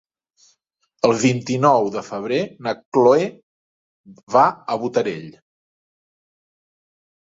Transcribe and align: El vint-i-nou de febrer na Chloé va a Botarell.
El 1.09 1.13
vint-i-nou 1.23 1.91
de 1.97 2.03
febrer 2.09 2.41
na 2.69 2.75
Chloé 2.81 3.29
va 4.39 4.49
a 4.77 4.83
Botarell. 4.89 5.33